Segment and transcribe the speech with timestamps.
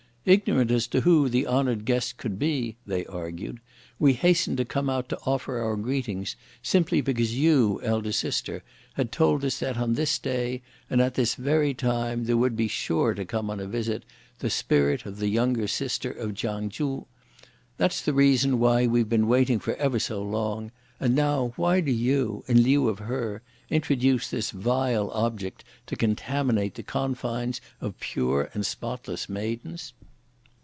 [0.23, 3.59] "Ignorant as to who the honoured guest could be," they argued,
[3.97, 8.61] "we hastened to come out to offer our greetings simply because you, elder sister,
[8.93, 10.61] had told us that, on this day,
[10.91, 14.03] and at this very time, there would be sure to come on a visit,
[14.37, 17.07] the spirit of the younger sister of Chiang Chu.
[17.77, 21.91] That's the reason why we've been waiting for ever so long; and now why do
[21.91, 23.41] you, in lieu of her,
[23.71, 29.93] introduce this vile object to contaminate the confines of pure and spotless maidens?"